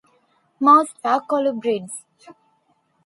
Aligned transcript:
Most 0.59 0.95
are 1.03 1.21
colubrids. 1.21 1.91